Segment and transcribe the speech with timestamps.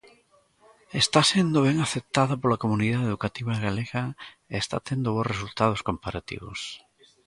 [1.01, 4.03] Está sendo ben aceptada pola comunidade educativa galega
[4.51, 6.59] e está tendo bos resultados comparativos.